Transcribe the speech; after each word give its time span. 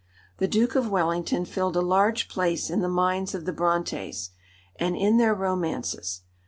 The 0.39 0.47
Duke 0.47 0.73
of 0.75 0.89
Wellington 0.89 1.45
filled 1.45 1.75
a 1.75 1.81
large 1.83 2.27
place 2.27 2.71
in 2.71 2.79
the 2.81 2.89
minds 2.89 3.35
of 3.35 3.45
the 3.45 3.53
Brontës, 3.53 4.29
and 4.79 4.95
in 4.95 5.17
their 5.17 5.35
romances. 5.35 6.23